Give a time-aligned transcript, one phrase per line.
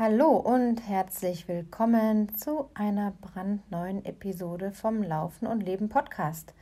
[0.00, 6.54] Hallo und herzlich willkommen zu einer brandneuen Episode vom Laufen und Leben Podcast.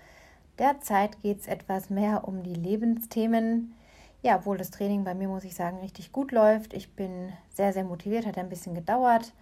[0.59, 3.75] Derzeit geht es etwas mehr um die Lebensthemen.
[4.23, 6.73] Ja, obwohl das Training bei mir, muss ich sagen, richtig gut läuft.
[6.73, 9.35] Ich bin sehr, sehr motiviert, hat ein bisschen gedauert,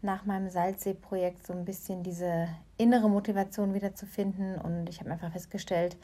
[0.00, 2.48] nach meinem Salzsee-Projekt so ein bisschen diese
[2.78, 4.56] innere Motivation wiederzufinden.
[4.56, 5.98] Und ich habe einfach festgestellt,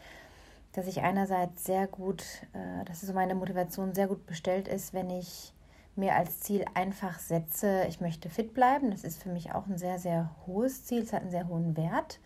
[0.74, 2.22] dass ich einerseits sehr gut,
[2.52, 5.54] äh, dass so meine Motivation sehr gut bestellt ist, wenn ich
[6.00, 8.90] mir als Ziel einfach setze, ich möchte fit bleiben.
[8.90, 11.02] Das ist für mich auch ein sehr, sehr hohes Ziel.
[11.02, 12.18] Es hat einen sehr hohen Wert.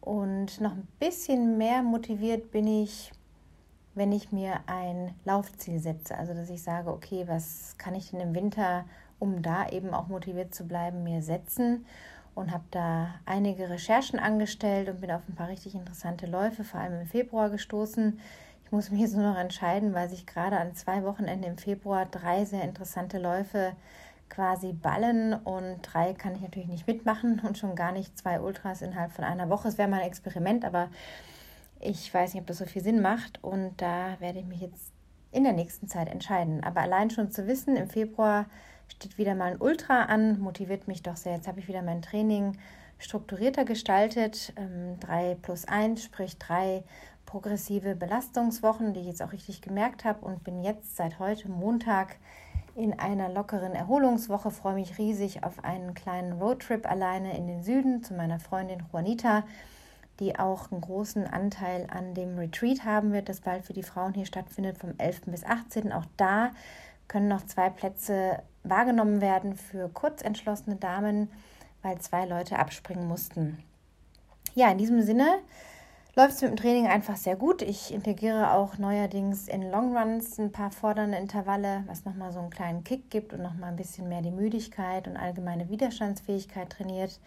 [0.00, 3.12] Und noch ein bisschen mehr motiviert bin ich,
[3.94, 6.16] wenn ich mir ein Laufziel setze.
[6.16, 8.84] Also, dass ich sage, okay, was kann ich denn im Winter,
[9.18, 11.86] um da eben auch motiviert zu bleiben, mir setzen?
[12.34, 16.80] Und habe da einige Recherchen angestellt und bin auf ein paar richtig interessante Läufe, vor
[16.80, 18.20] allem im Februar, gestoßen
[18.70, 22.06] ich muss mich jetzt nur noch entscheiden, weil sich gerade an zwei Wochenenden im Februar
[22.06, 23.72] drei sehr interessante Läufe
[24.28, 28.80] quasi ballen und drei kann ich natürlich nicht mitmachen und schon gar nicht zwei Ultras
[28.80, 29.66] innerhalb von einer Woche.
[29.66, 30.88] Es wäre mal ein Experiment, aber
[31.80, 34.92] ich weiß nicht, ob das so viel Sinn macht und da werde ich mich jetzt
[35.32, 36.62] in der nächsten Zeit entscheiden.
[36.62, 38.46] Aber allein schon zu wissen, im Februar
[38.86, 41.34] steht wieder mal ein Ultra an, motiviert mich doch sehr.
[41.34, 42.56] Jetzt habe ich wieder mein Training
[43.00, 44.52] strukturierter gestaltet.
[44.56, 46.84] Ähm, 3 plus 1, sprich drei
[47.30, 52.16] progressive Belastungswochen, die ich jetzt auch richtig gemerkt habe und bin jetzt seit heute Montag
[52.74, 54.50] in einer lockeren Erholungswoche.
[54.50, 59.44] Freue mich riesig auf einen kleinen Roadtrip alleine in den Süden zu meiner Freundin Juanita,
[60.18, 64.12] die auch einen großen Anteil an dem Retreat haben wird, das bald für die Frauen
[64.12, 65.26] hier stattfindet, vom 11.
[65.26, 65.92] bis 18.
[65.92, 66.50] Auch da
[67.06, 71.30] können noch zwei Plätze wahrgenommen werden für kurzentschlossene Damen,
[71.82, 73.62] weil zwei Leute abspringen mussten.
[74.56, 75.38] Ja, in diesem Sinne
[76.20, 77.62] läuft es mit dem Training einfach sehr gut.
[77.62, 82.84] Ich integriere auch neuerdings in Longruns ein paar fordernde Intervalle, was nochmal so einen kleinen
[82.84, 87.18] Kick gibt und nochmal ein bisschen mehr die Müdigkeit und allgemeine Widerstandsfähigkeit trainiert.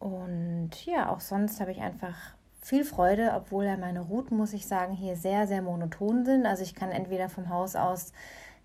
[0.00, 2.16] Und ja, auch sonst habe ich einfach
[2.60, 6.46] viel Freude, obwohl ja meine Routen, muss ich sagen, hier sehr, sehr monoton sind.
[6.46, 8.12] Also ich kann entweder vom Haus aus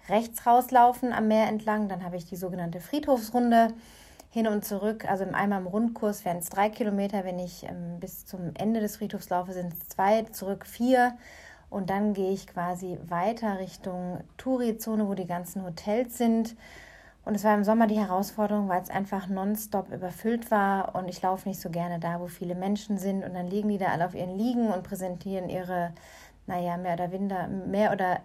[0.09, 3.67] rechts rauslaufen am Meer entlang, dann habe ich die sogenannte Friedhofsrunde
[4.35, 8.25] hin und zurück, also einmal im Rundkurs wären es drei Kilometer, wenn ich ähm, bis
[8.25, 11.17] zum Ende des Friedhofs laufe, sind es zwei, zurück vier.
[11.69, 16.57] Und dann gehe ich quasi weiter Richtung Touri-Zone, wo die ganzen Hotels sind.
[17.23, 21.21] Und es war im Sommer die Herausforderung, weil es einfach nonstop überfüllt war und ich
[21.21, 23.23] laufe nicht so gerne da, wo viele Menschen sind.
[23.23, 25.93] Und dann liegen die da alle auf ihren Liegen und präsentieren ihre,
[26.45, 28.19] naja, mehr oder minder, mehr oder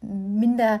[0.00, 0.80] minder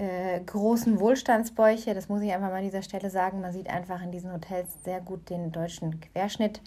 [0.00, 1.92] äh, großen Wohlstandsbäuche.
[1.92, 3.42] Das muss ich einfach mal an dieser Stelle sagen.
[3.42, 6.62] Man sieht einfach in diesen Hotels sehr gut den deutschen Querschnitt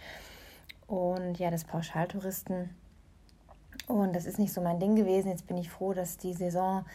[0.85, 2.69] und ja, das Pauschaltouristen.
[3.87, 5.29] Und das ist nicht so mein Ding gewesen.
[5.29, 6.85] Jetzt bin ich froh, dass die Saison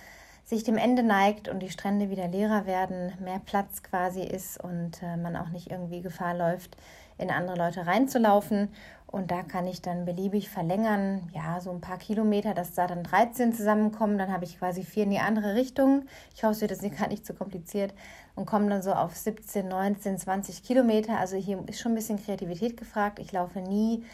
[0.44, 5.02] sich dem Ende neigt und die Strände wieder leerer werden, mehr Platz quasi ist und
[5.02, 6.76] äh, man auch nicht irgendwie Gefahr läuft,
[7.18, 8.68] in andere Leute reinzulaufen.
[9.10, 13.02] Und da kann ich dann beliebig verlängern, ja, so ein paar Kilometer, dass da dann
[13.02, 14.18] 13 zusammenkommen.
[14.18, 16.04] Dann habe ich quasi vier in die andere Richtung.
[16.34, 17.94] Ich hoffe, wird jetzt gar nicht zu kompliziert
[18.34, 21.18] und komme dann so auf 17, 19, 20 Kilometer.
[21.18, 23.18] Also hier ist schon ein bisschen Kreativität gefragt.
[23.18, 24.04] Ich laufe nie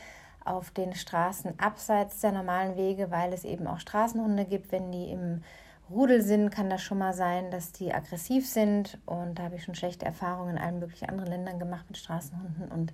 [0.45, 4.71] auf den Straßen abseits der normalen Wege, weil es eben auch Straßenhunde gibt.
[4.71, 5.43] Wenn die im
[5.91, 8.99] Rudel sind, kann das schon mal sein, dass die aggressiv sind.
[9.07, 12.71] Und da habe ich schon schlechte Erfahrungen in allen möglichen anderen Ländern gemacht mit Straßenhunden
[12.71, 12.93] und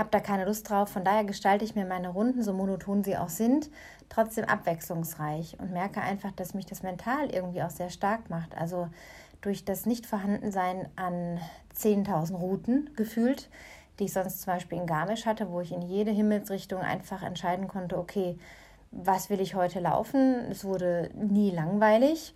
[0.00, 0.88] habe da keine Lust drauf.
[0.88, 3.70] Von daher gestalte ich mir meine Runden, so monoton sie auch sind,
[4.08, 8.56] trotzdem abwechslungsreich und merke einfach, dass mich das mental irgendwie auch sehr stark macht.
[8.56, 8.88] Also
[9.42, 11.38] durch das Nichtvorhandensein an
[11.78, 13.50] 10.000 Routen gefühlt,
[13.98, 17.68] die ich sonst zum Beispiel in Garmisch hatte, wo ich in jede Himmelsrichtung einfach entscheiden
[17.68, 18.38] konnte, okay,
[18.90, 20.46] was will ich heute laufen?
[20.50, 22.34] Es wurde nie langweilig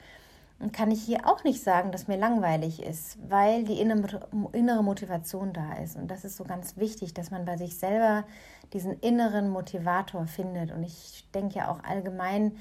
[0.73, 5.75] kann ich hier auch nicht sagen, dass mir langweilig ist, weil die innere Motivation da
[5.75, 5.97] ist.
[5.97, 8.25] Und das ist so ganz wichtig, dass man bei sich selber
[8.73, 10.73] diesen inneren Motivator findet.
[10.73, 12.57] Und ich denke ja auch allgemein,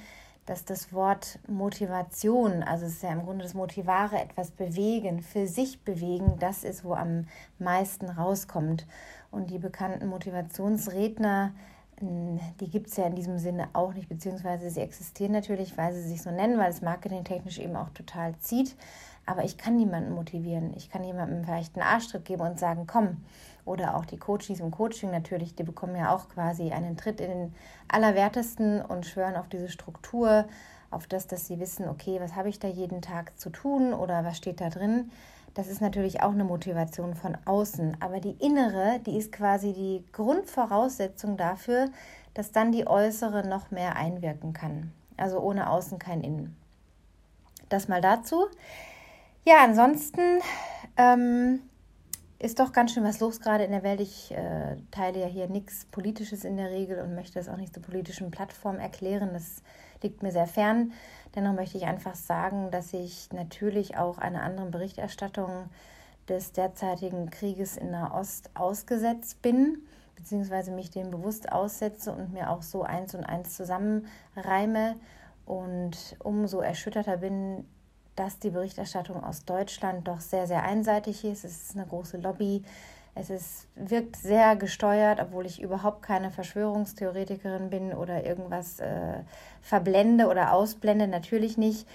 [0.45, 5.47] dass das Wort Motivation, also es ist ja im Grunde das Motivare, etwas bewegen, für
[5.47, 7.27] sich bewegen, das ist, wo am
[7.59, 8.85] meisten rauskommt.
[9.31, 11.53] Und die bekannten Motivationsredner,
[12.01, 16.01] die gibt es ja in diesem Sinne auch nicht, beziehungsweise sie existieren natürlich, weil sie
[16.01, 18.75] sich so nennen, weil es marketingtechnisch eben auch total zieht.
[19.25, 20.73] Aber ich kann niemanden motivieren.
[20.75, 23.23] Ich kann jemandem vielleicht einen Arschtritt geben und sagen, komm.
[23.65, 27.29] Oder auch die Coaches im Coaching natürlich, die bekommen ja auch quasi einen Tritt in
[27.29, 27.55] den
[27.87, 30.45] Allerwertesten und schwören auf diese Struktur,
[30.91, 34.25] auf das, dass sie wissen, okay, was habe ich da jeden Tag zu tun oder
[34.25, 35.11] was steht da drin.
[35.53, 40.03] Das ist natürlich auch eine Motivation von außen, aber die innere, die ist quasi die
[40.11, 41.89] Grundvoraussetzung dafür,
[42.33, 44.91] dass dann die äußere noch mehr einwirken kann.
[45.17, 46.55] Also ohne Außen kein Innen.
[47.69, 48.45] Das mal dazu.
[49.45, 50.41] Ja, ansonsten
[50.97, 51.61] Ähm,
[52.39, 54.01] ist doch ganz schön was los gerade in der Welt.
[54.01, 57.73] Ich äh, teile ja hier nichts Politisches in der Regel und möchte das auch nicht
[57.73, 59.29] zur politischen Plattform erklären.
[59.33, 59.63] Das
[60.01, 60.91] liegt mir sehr fern.
[61.35, 65.69] Dennoch möchte ich einfach sagen, dass ich natürlich auch einer anderen Berichterstattung
[66.29, 69.79] des derzeitigen Krieges in Nahost ausgesetzt bin,
[70.15, 74.95] beziehungsweise mich dem bewusst aussetze und mir auch so eins und eins zusammenreime
[75.45, 77.65] und umso erschütterter bin,
[78.15, 81.43] dass die Berichterstattung aus Deutschland doch sehr, sehr einseitig ist.
[81.43, 82.63] Es ist eine große Lobby.
[83.15, 89.19] Es ist, wirkt sehr gesteuert, obwohl ich überhaupt keine Verschwörungstheoretikerin bin oder irgendwas äh,
[89.61, 91.87] verblende oder ausblende, natürlich nicht.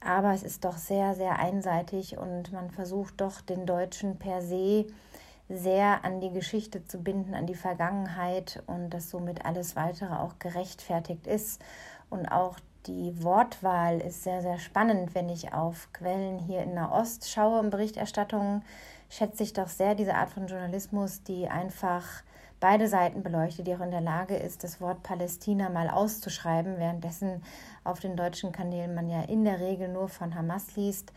[0.00, 4.86] Aber es ist doch sehr, sehr einseitig und man versucht doch den Deutschen per se
[5.48, 10.38] sehr an die Geschichte zu binden, an die Vergangenheit und dass somit alles weitere auch
[10.38, 11.60] gerechtfertigt ist.
[12.08, 17.30] Und auch die Wortwahl ist sehr, sehr spannend, wenn ich auf Quellen hier in Nahost
[17.30, 18.64] schaue und Berichterstattungen.
[19.08, 22.04] Schätze ich doch sehr diese Art von Journalismus, die einfach
[22.60, 27.42] beide Seiten beleuchtet, die auch in der Lage ist, das Wort Palästina mal auszuschreiben, währenddessen
[27.84, 31.12] auf den deutschen Kanälen man ja in der Regel nur von Hamas liest.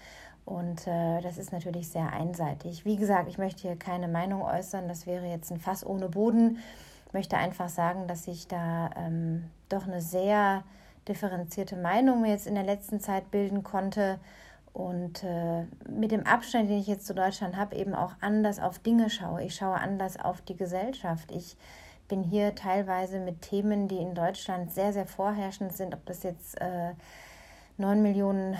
[0.46, 2.84] Und äh, das ist natürlich sehr einseitig.
[2.84, 6.60] Wie gesagt, ich möchte hier keine Meinung äußern, das wäre jetzt ein Fass ohne Boden.
[7.08, 10.64] Ich möchte einfach sagen, dass ich da ähm, doch eine sehr
[11.08, 14.20] differenzierte Meinung mir jetzt in der letzten Zeit bilden konnte
[14.74, 18.80] und äh, mit dem Abstand, den ich jetzt zu Deutschland habe, eben auch anders auf
[18.80, 19.44] Dinge schaue.
[19.44, 21.32] Ich schaue anders auf die Gesellschaft.
[21.32, 21.56] Ich
[22.08, 26.60] bin hier teilweise mit Themen, die in Deutschland sehr, sehr vorherrschend sind, ob das jetzt
[26.60, 26.94] äh,
[27.78, 28.58] 9 Millionen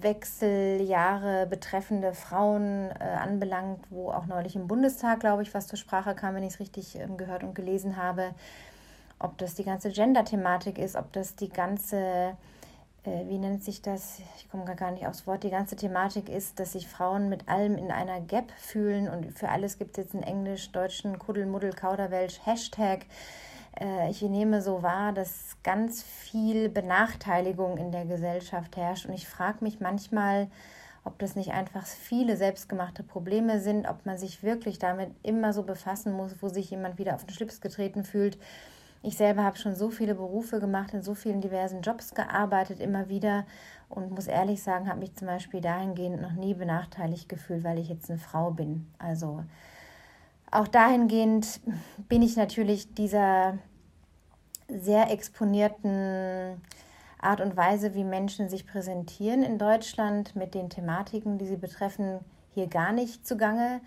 [0.00, 6.14] Wechseljahre betreffende Frauen äh, anbelangt, wo auch neulich im Bundestag, glaube ich, was zur Sprache
[6.14, 8.30] kam, wenn ich es richtig äh, gehört und gelesen habe
[9.18, 12.36] ob das die ganze Gender-Thematik ist, ob das die ganze,
[13.04, 16.60] äh, wie nennt sich das, ich komme gar nicht aufs Wort, die ganze Thematik ist,
[16.60, 20.14] dass sich Frauen mit allem in einer Gap fühlen und für alles gibt es jetzt
[20.14, 23.06] einen englisch-deutschen Kuddelmuddel Kauderwelsch Hashtag.
[23.80, 29.06] Äh, ich nehme so wahr, dass ganz viel Benachteiligung in der Gesellschaft herrscht.
[29.06, 30.48] Und ich frage mich manchmal,
[31.02, 35.62] ob das nicht einfach viele selbstgemachte Probleme sind, ob man sich wirklich damit immer so
[35.64, 38.38] befassen muss, wo sich jemand wieder auf den Schlips getreten fühlt
[39.02, 43.08] ich selber habe schon so viele Berufe gemacht, in so vielen diversen Jobs gearbeitet, immer
[43.08, 43.46] wieder
[43.88, 47.88] und muss ehrlich sagen, habe mich zum Beispiel dahingehend noch nie benachteiligt gefühlt, weil ich
[47.88, 48.86] jetzt eine Frau bin.
[48.98, 49.44] Also
[50.50, 51.60] auch dahingehend
[52.08, 53.58] bin ich natürlich dieser
[54.68, 56.60] sehr exponierten
[57.20, 62.20] Art und Weise, wie Menschen sich präsentieren in Deutschland mit den Thematiken, die sie betreffen,
[62.54, 63.80] hier gar nicht zugange.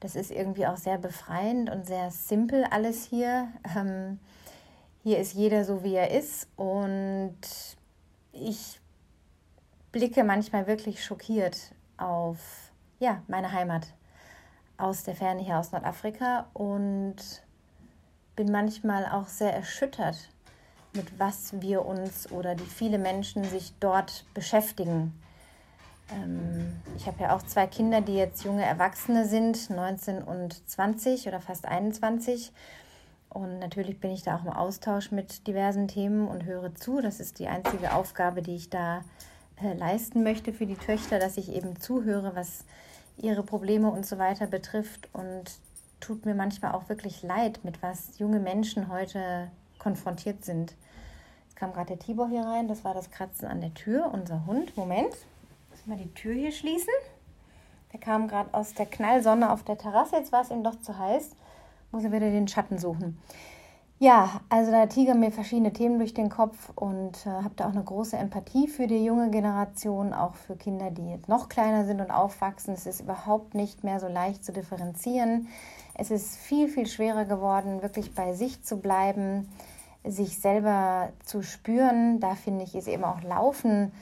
[0.00, 3.48] Das ist irgendwie auch sehr befreiend und sehr simpel alles hier.
[3.76, 4.18] Ähm,
[5.06, 6.48] hier ist jeder so, wie er ist.
[6.56, 7.38] Und
[8.32, 8.80] ich
[9.92, 11.56] blicke manchmal wirklich schockiert
[11.96, 12.38] auf
[12.98, 13.86] ja, meine Heimat
[14.78, 17.14] aus der Ferne hier aus Nordafrika und
[18.34, 20.28] bin manchmal auch sehr erschüttert,
[20.92, 25.16] mit was wir uns oder die viele Menschen sich dort beschäftigen.
[26.10, 31.28] Ähm, ich habe ja auch zwei Kinder, die jetzt junge Erwachsene sind, 19 und 20
[31.28, 32.52] oder fast 21.
[33.36, 37.02] Und natürlich bin ich da auch im Austausch mit diversen Themen und höre zu.
[37.02, 39.04] Das ist die einzige Aufgabe, die ich da
[39.62, 42.64] äh, leisten möchte für die Töchter, dass ich eben zuhöre, was
[43.18, 45.10] ihre Probleme und so weiter betrifft.
[45.12, 45.58] Und
[46.00, 50.74] tut mir manchmal auch wirklich leid, mit was junge Menschen heute konfrontiert sind.
[51.44, 54.46] Jetzt kam gerade der Tibor hier rein, das war das Kratzen an der Tür, unser
[54.46, 54.74] Hund.
[54.78, 55.14] Moment,
[55.70, 56.92] müssen wir die Tür hier schließen.
[57.92, 60.96] Der kam gerade aus der Knallsonne auf der Terrasse, jetzt war es ihm doch zu
[60.96, 61.32] heiß
[61.96, 63.18] muss er wieder den Schatten suchen.
[63.98, 67.72] Ja, also da tigern mir verschiedene Themen durch den Kopf und äh, habe da auch
[67.72, 72.02] eine große Empathie für die junge Generation, auch für Kinder, die jetzt noch kleiner sind
[72.02, 72.74] und aufwachsen.
[72.74, 75.48] Es ist überhaupt nicht mehr so leicht zu differenzieren.
[75.94, 79.48] Es ist viel, viel schwerer geworden, wirklich bei sich zu bleiben,
[80.04, 82.20] sich selber zu spüren.
[82.20, 83.92] Da finde ich, ist eben auch Laufen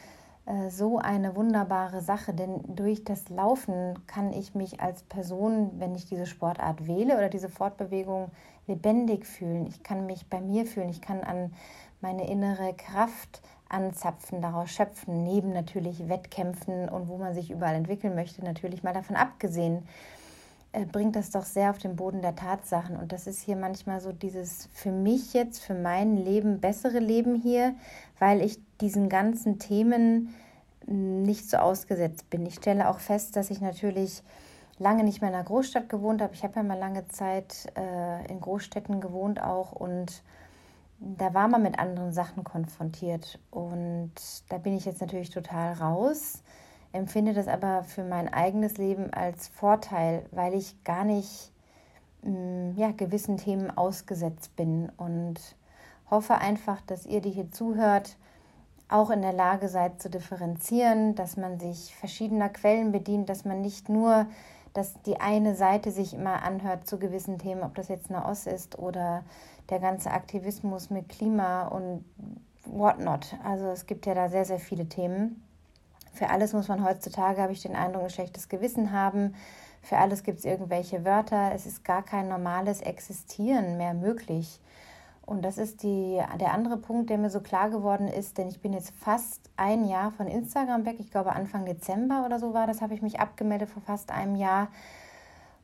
[0.47, 5.95] äh, so eine wunderbare Sache, denn durch das Laufen kann ich mich als Person, wenn
[5.95, 8.31] ich diese Sportart wähle oder diese Fortbewegung,
[8.67, 9.67] lebendig fühlen.
[9.67, 11.53] Ich kann mich bei mir fühlen, ich kann an
[12.01, 18.15] meine innere Kraft anzapfen, daraus schöpfen, neben natürlich Wettkämpfen und wo man sich überall entwickeln
[18.15, 19.87] möchte, natürlich mal davon abgesehen,
[20.91, 22.97] bringt das doch sehr auf den Boden der Tatsachen.
[22.97, 27.37] Und das ist hier manchmal so dieses für mich jetzt, für mein Leben bessere Leben
[27.37, 27.75] hier,
[28.19, 30.35] weil ich diesen ganzen Themen
[30.87, 32.45] nicht so ausgesetzt bin.
[32.47, 34.23] Ich stelle auch fest, dass ich natürlich
[34.79, 36.35] lange nicht mehr in einer Großstadt gewohnt habe.
[36.35, 40.23] Ich habe ja mal lange Zeit äh, in Großstädten gewohnt auch und
[40.99, 43.39] da war man mit anderen Sachen konfrontiert.
[43.51, 44.13] Und
[44.49, 46.43] da bin ich jetzt natürlich total raus.
[46.95, 51.53] Empfinde das aber für mein eigenes Leben als Vorteil, weil ich gar nicht
[52.23, 55.41] mm, ja, gewissen Themen ausgesetzt bin und
[56.09, 58.17] hoffe einfach, dass ihr, die hier zuhört,
[58.89, 63.61] auch in der Lage seid zu differenzieren, dass man sich verschiedener Quellen bedient, dass man
[63.61, 64.27] nicht nur,
[64.73, 68.79] dass die eine Seite sich immer anhört zu gewissen Themen, ob das jetzt Nahost ist
[68.79, 69.25] oder
[69.69, 72.05] der ganze Aktivismus mit Klima und
[72.67, 73.35] whatnot.
[73.43, 75.43] Also es gibt ja da sehr, sehr viele Themen.
[76.15, 79.35] Für alles muss man heutzutage, habe ich den Eindruck, ein schlechtes Gewissen haben.
[79.83, 81.53] Für alles gibt es irgendwelche Wörter.
[81.55, 84.61] Es ist gar kein normales Existieren mehr möglich.
[85.27, 88.61] Und das ist die, der andere Punkt, der mir so klar geworden ist, denn ich
[88.61, 90.97] bin jetzt fast ein Jahr von Instagram weg.
[90.99, 94.37] Ich glaube, Anfang Dezember oder so war das, habe ich mich abgemeldet vor fast einem
[94.37, 94.69] Jahr.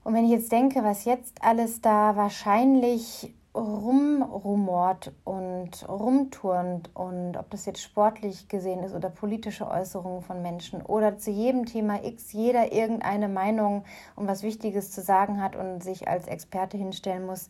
[0.02, 7.50] Und wenn ich jetzt denke, was jetzt alles da wahrscheinlich rumrumort und rumturnt und ob
[7.50, 12.32] das jetzt sportlich gesehen ist oder politische Äußerungen von Menschen oder zu jedem Thema X
[12.32, 17.48] jeder irgendeine Meinung und was Wichtiges zu sagen hat und sich als Experte hinstellen muss,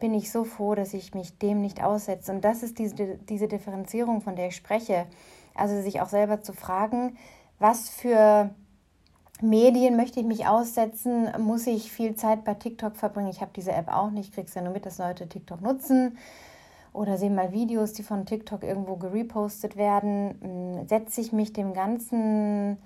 [0.00, 2.32] bin ich so froh, dass ich mich dem nicht aussetze.
[2.32, 5.06] Und das ist diese, diese Differenzierung, von der ich spreche.
[5.54, 7.16] Also sich auch selber zu fragen,
[7.58, 8.50] was für
[9.40, 11.28] Medien möchte ich mich aussetzen?
[11.38, 13.30] Muss ich viel Zeit bei TikTok verbringen?
[13.30, 16.18] Ich habe diese App auch nicht, krieg's ja nur mit, dass Leute TikTok nutzen.
[16.92, 20.38] Oder sehe mal Videos, die von TikTok irgendwo gerepostet werden.
[20.40, 22.78] Hm, setze ich mich dem ganzen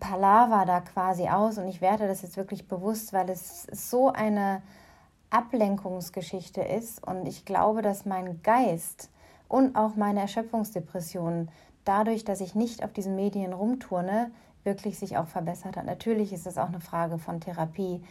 [0.00, 4.62] Palaver da quasi aus und ich werte das jetzt wirklich bewusst, weil es so eine
[5.30, 9.10] Ablenkungsgeschichte ist und ich glaube, dass mein Geist
[9.48, 11.48] und auch meine Erschöpfungsdepression
[11.84, 14.32] dadurch, dass ich nicht auf diesen Medien rumturne,
[14.66, 15.86] wirklich sich auch verbessert hat.
[15.86, 18.02] Natürlich ist es auch eine Frage von Therapie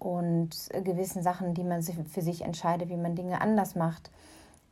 [0.00, 0.50] und
[0.82, 4.10] gewissen Sachen, die man für sich entscheidet, wie man Dinge anders macht.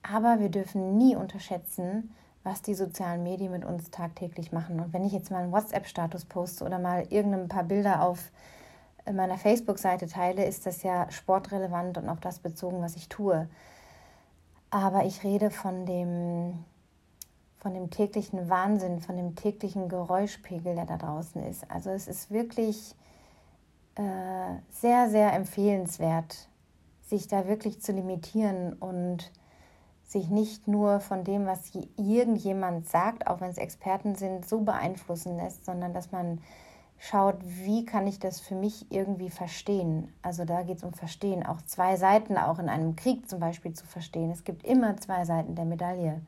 [0.02, 4.80] Aber wir dürfen nie unterschätzen, was die sozialen Medien mit uns tagtäglich machen.
[4.80, 8.30] Und wenn ich jetzt mal einen WhatsApp-Status poste oder mal irgendein paar Bilder auf
[9.12, 13.48] meiner Facebook-Seite teile, ist das ja sportrelevant und auf das bezogen, was ich tue.
[14.70, 16.64] Aber ich rede von dem
[17.58, 21.70] von dem täglichen Wahnsinn, von dem täglichen Geräuschpegel, der da draußen ist.
[21.70, 22.94] Also es ist wirklich
[23.96, 24.02] äh,
[24.70, 26.48] sehr, sehr empfehlenswert,
[27.06, 29.32] sich da wirklich zu limitieren und
[30.04, 35.36] sich nicht nur von dem, was irgendjemand sagt, auch wenn es Experten sind, so beeinflussen
[35.36, 36.40] lässt, sondern dass man
[36.98, 40.12] schaut, wie kann ich das für mich irgendwie verstehen.
[40.22, 43.72] Also da geht es um Verstehen, auch zwei Seiten, auch in einem Krieg zum Beispiel
[43.74, 44.30] zu verstehen.
[44.30, 46.20] Es gibt immer zwei Seiten der Medaille.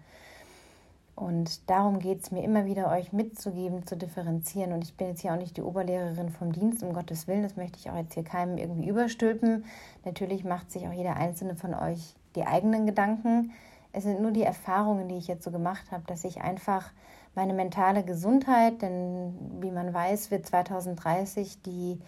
[1.20, 4.72] Und darum geht es mir immer wieder, euch mitzugeben, zu differenzieren.
[4.72, 7.42] Und ich bin jetzt hier auch nicht die Oberlehrerin vom Dienst, um Gottes Willen.
[7.42, 9.66] Das möchte ich auch jetzt hier keinem irgendwie überstülpen.
[10.06, 13.52] Natürlich macht sich auch jeder einzelne von euch die eigenen Gedanken.
[13.92, 16.90] Es sind nur die Erfahrungen, die ich jetzt so gemacht habe, dass ich einfach
[17.34, 21.98] meine mentale Gesundheit, denn wie man weiß, wird 2030 die,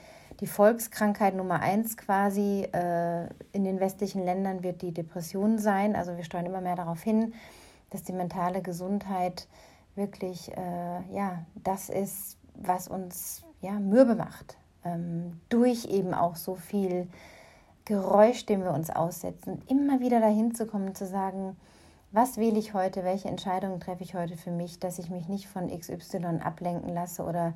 [0.40, 5.96] die Volkskrankheit Nummer eins quasi äh, in den westlichen Ländern wird die Depression sein.
[5.96, 7.34] Also wir steuern immer mehr darauf hin
[7.92, 9.48] dass die mentale Gesundheit
[9.94, 14.56] wirklich äh, ja, das ist, was uns ja, mürbe macht.
[14.84, 17.08] Ähm, durch eben auch so viel
[17.84, 19.62] Geräusch, dem wir uns aussetzen.
[19.68, 21.56] Immer wieder dahin zu kommen, zu sagen,
[22.10, 25.48] was wähle ich heute, welche Entscheidungen treffe ich heute für mich, dass ich mich nicht
[25.48, 27.54] von XY ablenken lasse oder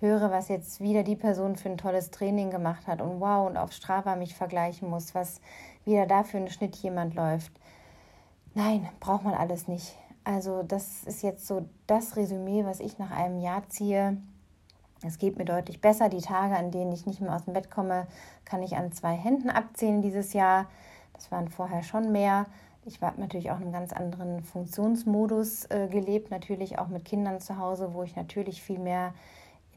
[0.00, 3.56] höre, was jetzt wieder die Person für ein tolles Training gemacht hat und wow und
[3.56, 5.40] auf Strava mich vergleichen muss, was
[5.84, 7.52] wieder da für einen Schnitt jemand läuft.
[8.58, 9.94] Nein, braucht man alles nicht.
[10.24, 14.16] Also das ist jetzt so das Resümee, was ich nach einem Jahr ziehe.
[15.06, 16.08] Es geht mir deutlich besser.
[16.08, 18.08] Die Tage, an denen ich nicht mehr aus dem Bett komme,
[18.44, 20.66] kann ich an zwei Händen abzählen dieses Jahr.
[21.12, 22.46] Das waren vorher schon mehr.
[22.84, 27.40] Ich habe natürlich auch in einem ganz anderen Funktionsmodus äh, gelebt, natürlich auch mit Kindern
[27.40, 29.14] zu Hause, wo ich natürlich viel mehr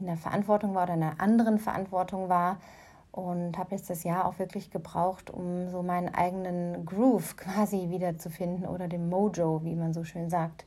[0.00, 2.58] in der Verantwortung war oder in einer anderen Verantwortung war
[3.12, 8.66] und habe jetzt das Jahr auch wirklich gebraucht, um so meinen eigenen Groove quasi wiederzufinden
[8.66, 10.64] oder den Mojo, wie man so schön sagt.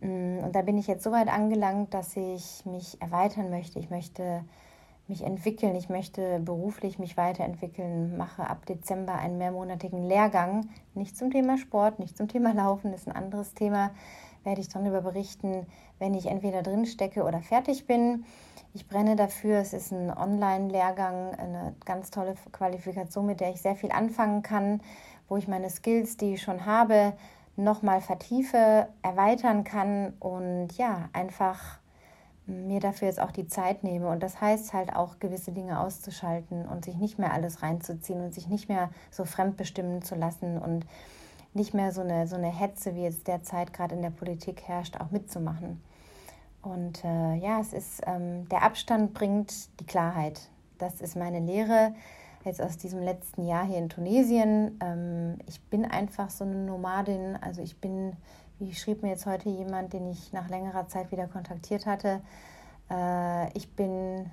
[0.00, 3.78] Mm, und da bin ich jetzt so weit angelangt, dass ich mich erweitern möchte.
[3.78, 4.44] Ich möchte
[5.06, 11.30] mich entwickeln, ich möchte beruflich mich weiterentwickeln, mache ab Dezember einen mehrmonatigen Lehrgang, nicht zum
[11.30, 13.90] Thema Sport, nicht zum Thema Laufen, ist ein anderes Thema,
[14.44, 15.66] werde ich darüber berichten,
[15.98, 18.24] wenn ich entweder drin stecke oder fertig bin.
[18.78, 19.58] Ich brenne dafür.
[19.58, 24.80] Es ist ein Online-Lehrgang, eine ganz tolle Qualifikation, mit der ich sehr viel anfangen kann,
[25.28, 27.12] wo ich meine Skills, die ich schon habe,
[27.56, 31.80] nochmal vertiefe, erweitern kann und ja, einfach
[32.46, 34.06] mir dafür jetzt auch die Zeit nehme.
[34.10, 38.32] Und das heißt halt auch, gewisse Dinge auszuschalten und sich nicht mehr alles reinzuziehen und
[38.32, 40.86] sich nicht mehr so fremdbestimmen zu lassen und
[41.52, 45.00] nicht mehr so eine, so eine Hetze, wie es derzeit gerade in der Politik herrscht,
[45.00, 45.82] auch mitzumachen.
[46.62, 50.48] Und äh, ja, es ist, ähm, der Abstand bringt die Klarheit.
[50.78, 51.94] Das ist meine Lehre
[52.44, 54.78] jetzt aus diesem letzten Jahr hier in Tunesien.
[54.82, 57.36] Ähm, ich bin einfach so eine Nomadin.
[57.40, 58.16] Also ich bin,
[58.58, 62.20] wie schrieb mir jetzt heute jemand, den ich nach längerer Zeit wieder kontaktiert hatte,
[62.90, 64.30] äh, ich bin,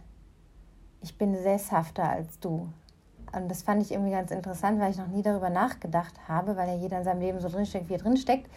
[1.01, 2.69] ich bin sesshafter als du.
[3.33, 6.69] Und das fand ich irgendwie ganz interessant, weil ich noch nie darüber nachgedacht habe, weil
[6.69, 8.49] ja jeder in seinem Leben so drinsteckt, wie er drinsteckt,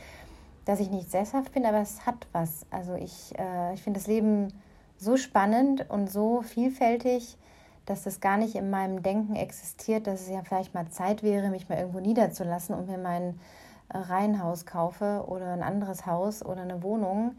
[0.69, 2.67] dass ich nicht sesshaft bin, aber es hat was.
[2.71, 4.53] Also ich, äh, ich finde das Leben
[4.99, 7.39] so spannend und so vielfältig,
[7.87, 11.49] dass das gar nicht in meinem Denken existiert, dass es ja vielleicht mal Zeit wäre,
[11.49, 13.41] mich mal irgendwo niederzulassen und mir mein
[13.89, 17.37] äh, Reihenhaus kaufe oder ein anderes Haus oder eine Wohnung.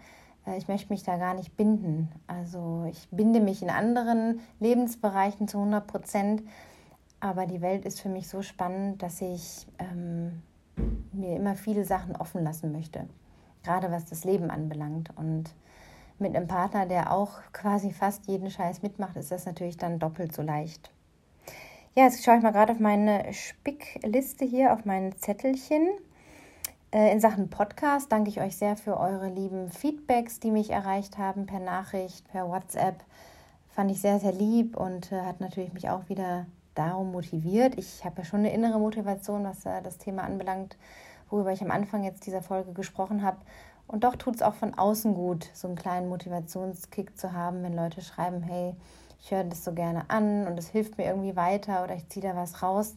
[0.48, 2.09] Äh, ich möchte mich da gar nicht binden.
[2.25, 6.41] Also ich binde mich in anderen Lebensbereichen zu 100 Prozent,
[7.19, 10.41] aber die Welt ist für mich so spannend, dass ich ähm,
[11.12, 13.07] mir immer viele Sachen offen lassen möchte,
[13.63, 15.12] gerade was das Leben anbelangt.
[15.15, 15.53] Und
[16.19, 20.33] mit einem Partner, der auch quasi fast jeden Scheiß mitmacht, ist das natürlich dann doppelt
[20.33, 20.91] so leicht.
[21.95, 25.88] Ja, jetzt schaue ich mal gerade auf meine Spickliste hier, auf mein Zettelchen.
[26.91, 31.17] Äh, in Sachen Podcast danke ich euch sehr für eure lieben Feedbacks, die mich erreicht
[31.17, 33.03] haben per Nachricht, per WhatsApp.
[33.69, 36.45] Fand ich sehr, sehr lieb und äh, hat natürlich mich auch wieder
[36.75, 37.77] darum motiviert.
[37.77, 40.77] Ich habe ja schon eine innere Motivation, was äh, das Thema anbelangt,
[41.29, 43.38] worüber ich am Anfang jetzt dieser Folge gesprochen habe.
[43.88, 47.73] Und doch tut es auch von außen gut, so einen kleinen Motivationskick zu haben, wenn
[47.73, 48.75] Leute schreiben, hey,
[49.19, 52.25] ich höre das so gerne an und es hilft mir irgendwie weiter oder ich ziehe
[52.25, 52.95] da was raus.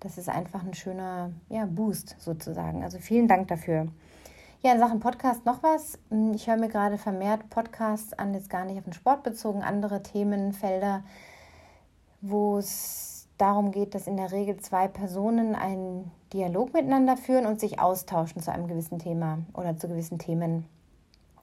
[0.00, 2.84] Das ist einfach ein schöner ja, Boost sozusagen.
[2.84, 3.88] Also vielen Dank dafür.
[4.62, 5.98] Ja, in Sachen Podcast noch was.
[6.10, 9.62] Hm, ich höre mir gerade vermehrt Podcasts an, jetzt gar nicht auf den Sport bezogen,
[9.62, 11.02] andere Themenfelder,
[12.20, 17.60] wo es darum geht, dass in der Regel zwei Personen einen Dialog miteinander führen und
[17.60, 20.66] sich austauschen zu einem gewissen Thema oder zu gewissen Themen.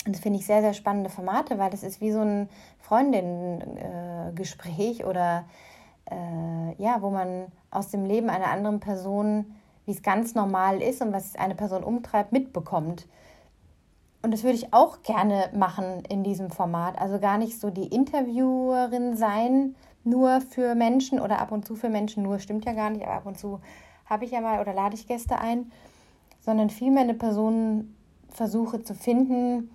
[0.05, 2.49] Und das finde ich sehr, sehr spannende Formate, weil das ist wie so ein
[2.79, 5.45] Freundin-Gespräch äh, oder
[6.11, 9.55] äh, ja, wo man aus dem Leben einer anderen Person,
[9.85, 13.07] wie es ganz normal ist und was eine Person umtreibt, mitbekommt.
[14.21, 16.97] Und das würde ich auch gerne machen in diesem Format.
[16.97, 21.89] Also gar nicht so die Interviewerin sein, nur für Menschen oder ab und zu für
[21.89, 23.59] Menschen, nur stimmt ja gar nicht, aber ab und zu
[24.05, 25.71] habe ich ja mal oder lade ich Gäste ein,
[26.41, 27.95] sondern vielmehr eine Person
[28.29, 29.69] versuche zu finden,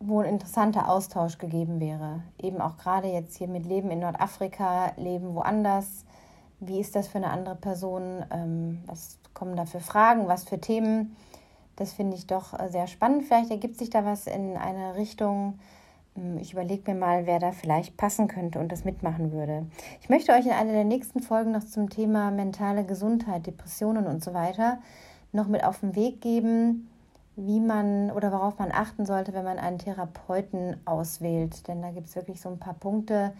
[0.00, 2.22] wo ein interessanter Austausch gegeben wäre.
[2.38, 6.04] Eben auch gerade jetzt hier mit Leben in Nordafrika, Leben woanders.
[6.58, 8.24] Wie ist das für eine andere Person?
[8.30, 10.26] Ähm, was kommen da für Fragen?
[10.26, 11.16] Was für Themen?
[11.76, 13.24] Das finde ich doch äh, sehr spannend.
[13.24, 15.58] Vielleicht ergibt sich da was in eine Richtung,
[16.40, 19.66] ich überlege mir mal, wer da vielleicht passen könnte und das mitmachen würde.
[20.00, 24.22] Ich möchte euch in einer der nächsten Folgen noch zum Thema mentale Gesundheit, Depressionen und
[24.22, 24.78] so weiter
[25.32, 26.88] noch mit auf den Weg geben,
[27.36, 31.68] wie man oder worauf man achten sollte, wenn man einen Therapeuten auswählt.
[31.68, 33.32] Denn da gibt es wirklich so ein paar Punkte,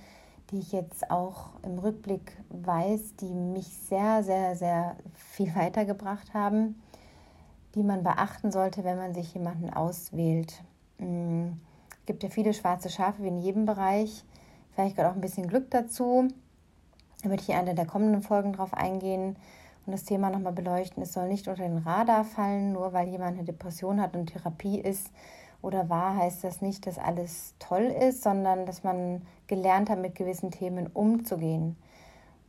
[0.51, 6.81] die ich jetzt auch im Rückblick weiß, die mich sehr, sehr, sehr viel weitergebracht haben,
[7.75, 10.63] die man beachten sollte, wenn man sich jemanden auswählt.
[10.99, 11.61] Hm
[12.11, 14.25] gibt ja viele schwarze Schafe wie in jedem Bereich.
[14.73, 16.27] Vielleicht gehört auch ein bisschen Glück dazu.
[17.23, 19.37] Da würde ich in einer der kommenden Folgen drauf eingehen
[19.87, 21.05] und das Thema nochmal beleuchten.
[21.05, 24.81] Es soll nicht unter den Radar fallen, nur weil jemand eine Depression hat und Therapie
[24.81, 25.13] ist
[25.63, 30.17] oder war, heißt das nicht, dass alles toll ist, sondern dass man gelernt hat, mit
[30.17, 31.77] gewissen Themen umzugehen.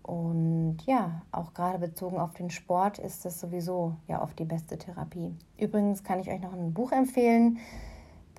[0.02, 4.80] Und ja, auch gerade bezogen auf den Sport ist das sowieso ja oft die beste
[4.80, 5.36] Therapie.
[5.60, 7.60] Übrigens kann ich euch noch ein Buch empfehlen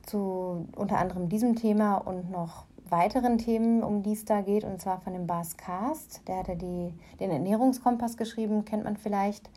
[0.07, 4.81] zu unter anderem diesem Thema und noch weiteren Themen, um die es da geht, und
[4.81, 6.27] zwar von dem Bas Cast.
[6.29, 9.49] Der hat ja die, den Ernährungskompass geschrieben, kennt man vielleicht.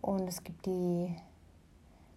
[0.00, 1.14] Und es gibt die,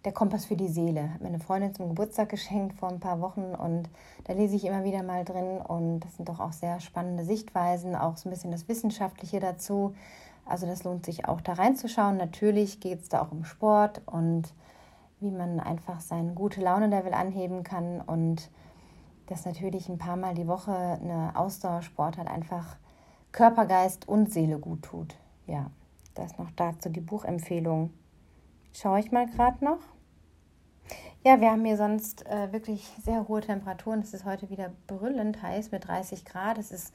[0.04, 1.12] der Kompass für die Seele.
[1.12, 3.88] Hat mir eine Freundin zum Geburtstag geschenkt vor ein paar Wochen und
[4.24, 7.96] da lese ich immer wieder mal drin und das sind doch auch sehr spannende Sichtweisen,
[7.96, 9.94] auch so ein bisschen das Wissenschaftliche dazu.
[10.44, 12.16] Also das lohnt sich auch da reinzuschauen.
[12.16, 14.44] Natürlich geht es da auch um Sport und
[15.20, 18.50] wie man einfach sein gute Laune-Level anheben kann und
[19.26, 22.76] dass natürlich ein paar Mal die Woche eine Ausdauersportart einfach
[23.32, 25.16] Körper, Geist und Seele gut tut.
[25.46, 25.70] Ja,
[26.14, 27.90] das noch dazu die Buchempfehlung.
[28.72, 29.78] Schaue ich mal gerade noch.
[31.24, 34.00] Ja, wir haben hier sonst äh, wirklich sehr hohe Temperaturen.
[34.00, 36.56] Es ist heute wieder brüllend heiß mit 30 Grad.
[36.56, 36.94] Es ist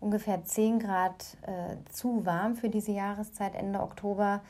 [0.00, 4.42] ungefähr 10 Grad äh, zu warm für diese Jahreszeit Ende Oktober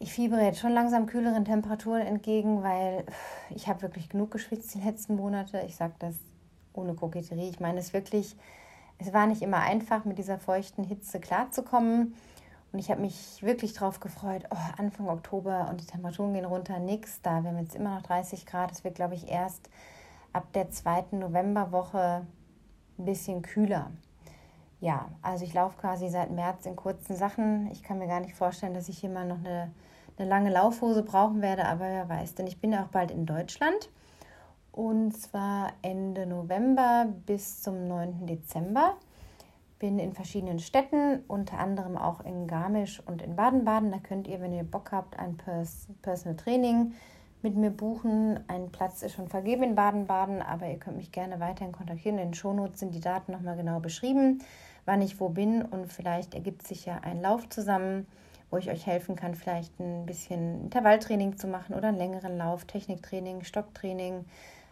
[0.00, 3.04] ich fiebere jetzt schon langsam kühleren Temperaturen entgegen, weil
[3.50, 5.62] ich habe wirklich genug geschwitzt die letzten Monate.
[5.66, 6.14] Ich sage das
[6.72, 7.50] ohne Koketterie.
[7.50, 8.34] Ich meine es wirklich,
[8.98, 12.14] es war nicht immer einfach, mit dieser feuchten Hitze klarzukommen.
[12.72, 16.78] Und ich habe mich wirklich darauf gefreut, oh, Anfang Oktober und die Temperaturen gehen runter,
[16.78, 17.42] nix da.
[17.42, 18.72] Wir haben jetzt immer noch 30 Grad.
[18.72, 19.68] Es wird, glaube ich, erst
[20.32, 22.24] ab der zweiten Novemberwoche
[22.98, 23.90] ein bisschen kühler.
[24.80, 27.70] Ja, also ich laufe quasi seit März in kurzen Sachen.
[27.70, 29.70] Ich kann mir gar nicht vorstellen, dass ich hier mal noch eine,
[30.16, 33.26] eine lange Laufhose brauchen werde, aber wer weiß, denn ich bin ja auch bald in
[33.26, 33.90] Deutschland.
[34.72, 38.26] Und zwar Ende November bis zum 9.
[38.26, 38.96] Dezember.
[39.78, 43.90] Bin in verschiedenen Städten, unter anderem auch in Garmisch und in Baden-Baden.
[43.90, 46.92] Da könnt ihr, wenn ihr Bock habt, ein Pers Personal Training
[47.42, 48.40] mit mir buchen.
[48.48, 52.18] Ein Platz ist schon vergeben in Baden-Baden, aber ihr könnt mich gerne weiterhin kontaktieren.
[52.18, 54.42] In den Shownotes sind die Daten nochmal genau beschrieben,
[54.90, 58.08] wann ich wo bin und vielleicht ergibt sich ja ein Lauf zusammen,
[58.50, 62.64] wo ich euch helfen kann, vielleicht ein bisschen Intervalltraining zu machen oder einen längeren Lauf,
[62.64, 64.24] Techniktraining, Stocktraining.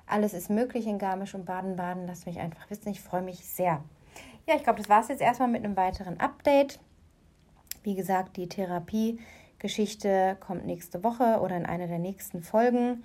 [0.08, 2.08] Alles ist möglich in Garmisch und Baden-Baden.
[2.08, 2.88] Lasst mich einfach wissen.
[2.88, 3.84] Ich freue mich sehr.
[4.48, 6.80] Ja, ich glaube, das war es jetzt erstmal mit einem weiteren Update.
[7.84, 9.20] Wie gesagt, die Therapie
[9.60, 13.04] Geschichte kommt nächste Woche oder in einer der nächsten Folgen.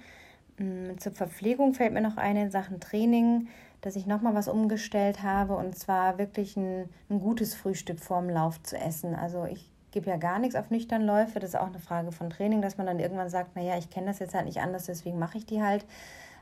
[0.57, 3.49] Mm, zur Verpflegung fällt mir noch ein in Sachen Training,
[3.83, 8.63] dass ich nochmal was umgestellt habe und zwar wirklich ein, ein gutes Frühstück vorm Lauf
[8.63, 9.13] zu essen.
[9.13, 11.41] Also ich gebe ja gar nichts auf nüchtern Läufe.
[11.41, 14.07] Das ist auch eine Frage von Training, dass man dann irgendwann sagt, naja, ich kenne
[14.07, 15.85] das jetzt halt nicht anders, deswegen mache ich die halt.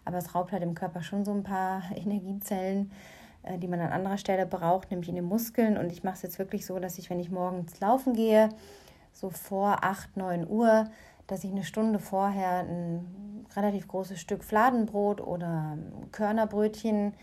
[0.05, 2.91] Aber es raubt halt im Körper schon so ein paar Energiezellen,
[3.41, 5.77] äh, die man an anderer Stelle braucht, nämlich in den Muskeln.
[5.77, 8.49] Und ich mache es jetzt wirklich so, dass ich, wenn ich morgens laufen gehe,
[9.13, 10.85] so vor 8, 9 Uhr,
[11.31, 15.77] dass ich eine Stunde vorher ein relativ großes Stück Fladenbrot oder
[16.11, 17.13] Körnerbrötchen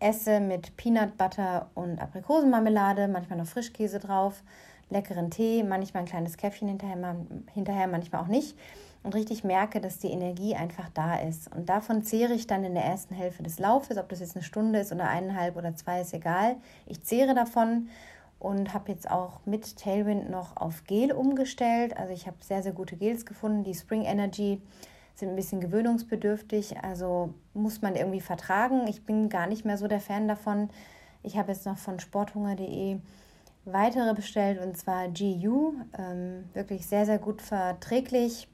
[0.00, 4.42] esse mit Peanut Butter und Aprikosenmarmelade, manchmal noch Frischkäse drauf,
[4.88, 7.16] leckeren Tee, manchmal ein kleines Käffchen hinterher,
[7.52, 8.56] hinterher manchmal auch nicht
[9.02, 11.54] und richtig merke, dass die Energie einfach da ist.
[11.54, 14.44] Und davon zehre ich dann in der ersten Hälfte des Laufes, ob das jetzt eine
[14.44, 16.56] Stunde ist oder eineinhalb oder zwei, ist egal.
[16.86, 17.88] Ich zehre davon
[18.38, 21.96] und habe jetzt auch mit Tailwind noch auf Gel umgestellt.
[21.96, 23.64] Also ich habe sehr, sehr gute Gels gefunden.
[23.64, 24.60] Die Spring Energy
[25.14, 28.86] sind ein bisschen gewöhnungsbedürftig, also muss man irgendwie vertragen.
[28.86, 30.70] Ich bin gar nicht mehr so der Fan davon.
[31.24, 32.98] Ich habe jetzt noch von sporthunger.de
[33.64, 35.74] weitere bestellt und zwar GU.
[35.98, 38.46] Ähm, wirklich sehr, sehr gut verträglich.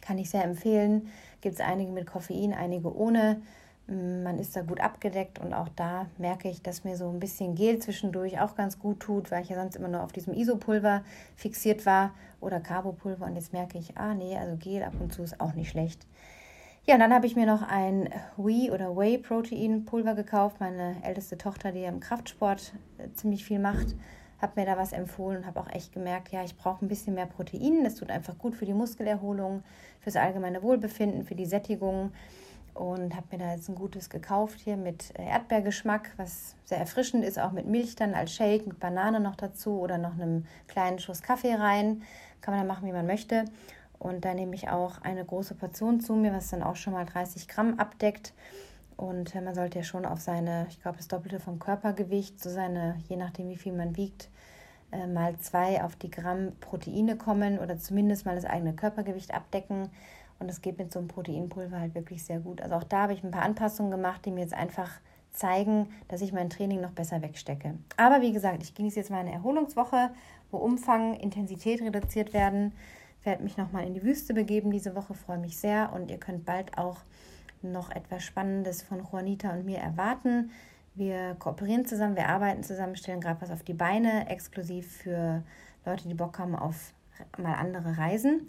[0.00, 1.08] Kann ich sehr empfehlen.
[1.42, 3.42] Gibt es einige mit Koffein, einige ohne.
[3.90, 7.54] Man ist da gut abgedeckt und auch da merke ich, dass mir so ein bisschen
[7.54, 11.02] Gel zwischendurch auch ganz gut tut, weil ich ja sonst immer nur auf diesem Isopulver
[11.36, 15.22] fixiert war oder Carbopulver und jetzt merke ich, ah nee, also Gel ab und zu
[15.22, 16.06] ist auch nicht schlecht.
[16.84, 20.60] Ja, und dann habe ich mir noch ein Whey oder Whey Protein Pulver gekauft.
[20.60, 23.94] Meine älteste Tochter, die ja im Kraftsport äh, ziemlich viel macht,
[24.38, 27.14] hat mir da was empfohlen und habe auch echt gemerkt, ja, ich brauche ein bisschen
[27.14, 27.84] mehr Protein.
[27.84, 29.62] Das tut einfach gut für die Muskelerholung,
[30.00, 32.12] fürs allgemeine Wohlbefinden, für die Sättigung
[32.78, 37.24] und habe mir da jetzt ein gutes gekauft hier mit äh, Erdbeergeschmack, was sehr erfrischend
[37.24, 41.00] ist, auch mit Milch dann als Shake, mit Banane noch dazu oder noch einem kleinen
[41.00, 42.02] Schuss Kaffee rein.
[42.40, 43.46] Kann man dann machen, wie man möchte.
[43.98, 47.04] Und da nehme ich auch eine große Portion zu mir, was dann auch schon mal
[47.04, 48.32] 30 Gramm abdeckt.
[48.96, 52.48] Und äh, man sollte ja schon auf seine, ich glaube, das Doppelte vom Körpergewicht, so
[52.48, 54.28] seine, je nachdem wie viel man wiegt,
[54.92, 59.90] äh, mal zwei auf die Gramm Proteine kommen oder zumindest mal das eigene Körpergewicht abdecken.
[60.38, 62.60] Und das geht mit so einem Proteinpulver halt wirklich sehr gut.
[62.60, 66.20] Also auch da habe ich ein paar Anpassungen gemacht, die mir jetzt einfach zeigen, dass
[66.20, 67.74] ich mein Training noch besser wegstecke.
[67.96, 70.10] Aber wie gesagt, ich genieße jetzt meine Erholungswoche,
[70.50, 72.72] wo Umfang, Intensität reduziert werden.
[73.20, 75.92] Ich werde mich nochmal in die Wüste begeben diese Woche, freue mich sehr.
[75.92, 76.98] Und ihr könnt bald auch
[77.62, 80.50] noch etwas Spannendes von Juanita und mir erwarten.
[80.94, 85.42] Wir kooperieren zusammen, wir arbeiten zusammen, stellen gerade was auf die Beine, exklusiv für
[85.84, 86.92] Leute, die Bock haben auf
[87.36, 88.48] mal andere Reisen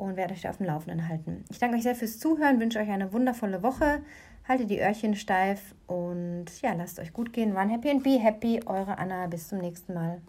[0.00, 1.44] und werde euch auf dem Laufenden halten.
[1.50, 4.02] Ich danke euch sehr fürs Zuhören, wünsche euch eine wundervolle Woche.
[4.48, 7.56] Haltet die Öhrchen steif und ja, lasst euch gut gehen.
[7.56, 8.60] Run happy and be happy.
[8.66, 9.26] Eure Anna.
[9.26, 10.20] Bis zum nächsten Mal.